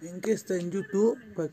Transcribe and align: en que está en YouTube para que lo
en 0.00 0.20
que 0.20 0.32
está 0.32 0.56
en 0.56 0.70
YouTube 0.70 1.18
para 1.34 1.48
que 1.48 1.52
lo - -